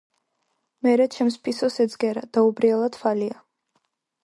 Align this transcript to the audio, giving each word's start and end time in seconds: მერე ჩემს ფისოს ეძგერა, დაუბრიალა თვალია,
მერე 0.87 1.05
ჩემს 1.15 1.37
ფისოს 1.49 1.77
ეძგერა, 1.85 2.25
დაუბრიალა 2.39 2.91
თვალია, 2.99 3.39